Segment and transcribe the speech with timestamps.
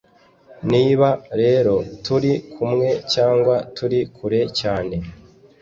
[0.71, 1.09] niba
[1.41, 4.95] rero turi kumwe cyangwa turi kure cyane.